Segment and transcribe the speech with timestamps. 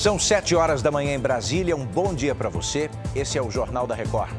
[0.00, 1.76] São sete horas da manhã em Brasília.
[1.76, 2.88] Um bom dia para você.
[3.14, 4.32] Esse é o Jornal da Record.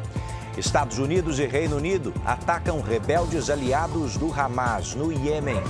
[0.57, 5.61] Estados Unidos e Reino Unido atacam rebeldes aliados do Hamas no Iêmen.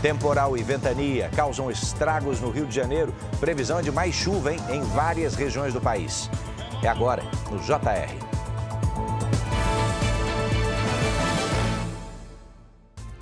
[0.00, 3.14] Temporal e ventania causam estragos no Rio de Janeiro.
[3.38, 6.30] Previsão é de mais chuva hein, em várias regiões do país.
[6.82, 8.16] É agora, no JR.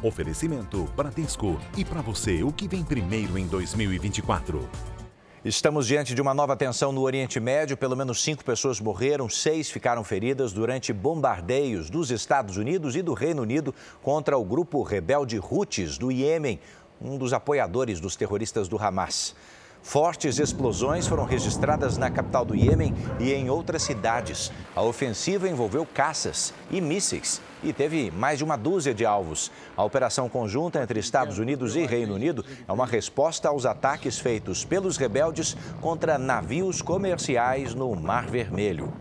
[0.01, 1.59] Oferecimento Bradesco.
[1.77, 4.96] E para você, o que vem primeiro em 2024?
[5.45, 7.77] Estamos diante de uma nova tensão no Oriente Médio.
[7.77, 13.15] Pelo menos cinco pessoas morreram, seis ficaram feridas durante bombardeios dos Estados Unidos e do
[13.15, 16.59] Reino Unido contra o grupo rebelde Houthis do Iêmen,
[17.01, 19.37] um dos apoiadores dos terroristas do Hamas.
[19.83, 24.53] Fortes explosões foram registradas na capital do Iêmen e em outras cidades.
[24.75, 29.51] A ofensiva envolveu caças e mísseis e teve mais de uma dúzia de alvos.
[29.77, 34.65] A operação conjunta entre Estados Unidos e Reino Unido é uma resposta aos ataques feitos
[34.65, 38.93] pelos rebeldes contra navios comerciais no Mar Vermelho.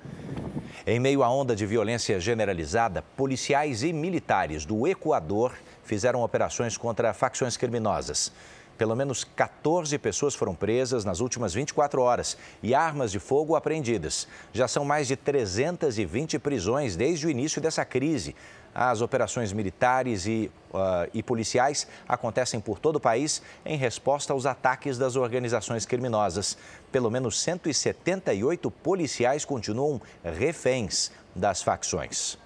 [0.87, 7.11] Em meio à onda de violência generalizada, policiais e militares do Equador fizeram operações contra
[7.11, 8.31] facções criminosas.
[8.77, 14.27] Pelo menos 14 pessoas foram presas nas últimas 24 horas e armas de fogo apreendidas.
[14.51, 18.35] Já são mais de 320 prisões desde o início dessa crise.
[18.73, 24.45] As operações militares e, uh, e policiais acontecem por todo o país em resposta aos
[24.45, 26.57] ataques das organizações criminosas.
[26.91, 32.37] Pelo menos 178 policiais continuam reféns das facções.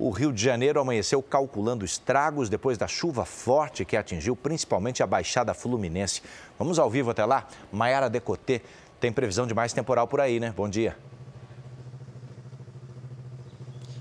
[0.00, 5.06] O Rio de Janeiro amanheceu calculando estragos depois da chuva forte que atingiu principalmente a
[5.06, 6.22] Baixada Fluminense.
[6.58, 7.46] Vamos ao vivo até lá?
[7.70, 8.62] Maiara Decotê
[8.98, 10.54] tem previsão de mais temporal por aí, né?
[10.56, 10.96] Bom dia.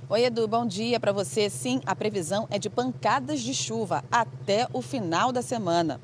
[0.07, 1.49] Oi, Edu, bom dia para você.
[1.49, 5.99] Sim, a previsão é de pancadas de chuva até o final da semana.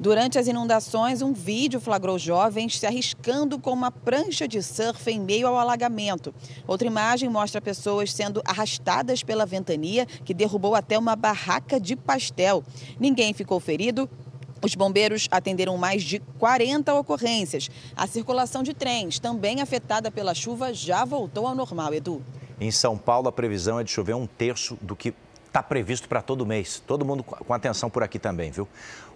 [0.00, 5.18] Durante as inundações, um vídeo flagrou jovens se arriscando com uma prancha de surf em
[5.18, 6.32] meio ao alagamento.
[6.68, 12.62] Outra imagem mostra pessoas sendo arrastadas pela ventania, que derrubou até uma barraca de pastel.
[13.00, 14.08] Ninguém ficou ferido,
[14.62, 17.68] os bombeiros atenderam mais de 40 ocorrências.
[17.96, 22.22] A circulação de trens, também afetada pela chuva, já voltou ao normal, Edu.
[22.60, 25.12] Em São Paulo, a previsão é de chover um terço do que
[25.48, 26.82] está previsto para todo mês.
[26.86, 28.68] Todo mundo com atenção por aqui também, viu?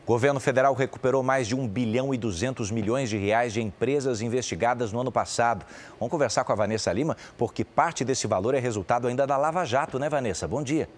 [0.03, 4.20] O governo federal recuperou mais de 1 bilhão e 200 milhões de reais de empresas
[4.20, 5.65] investigadas no ano passado.
[6.00, 9.65] Vamos conversar com a Vanessa Lima, porque parte desse valor é resultado ainda da Lava
[9.65, 10.48] Jato, né, Vanessa?
[10.48, 10.88] Bom dia.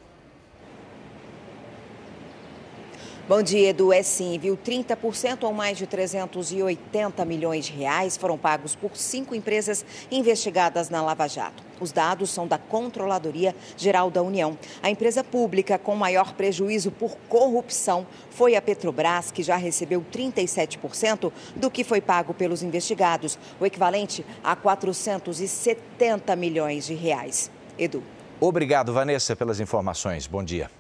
[3.27, 3.91] Bom dia, Edu.
[3.91, 4.55] É sim, viu?
[4.55, 11.01] 30% ou mais de 380 milhões de reais foram pagos por cinco empresas investigadas na
[11.01, 11.63] Lava Jato.
[11.81, 14.59] Os dados são da Controladoria Geral da União.
[14.83, 21.33] A empresa pública com maior prejuízo por corrupção foi a Petrobras, que já recebeu 37%
[21.57, 27.51] do que foi pago pelos investigados, o equivalente a 470 milhões de reais.
[27.79, 28.03] Edu.
[28.39, 30.27] Obrigado, Vanessa, pelas informações.
[30.27, 30.71] Bom dia.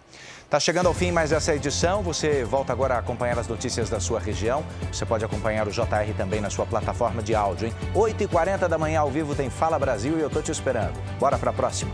[0.44, 2.02] Está chegando ao fim mais essa edição.
[2.02, 4.64] Você volta agora a acompanhar as notícias da sua região.
[4.92, 7.74] Você pode acompanhar o JR também na sua plataforma de áudio, hein?
[7.94, 10.94] 8h40 da manhã ao vivo tem Fala Brasil e eu tô te esperando.
[11.18, 11.90] Bora para a próxima.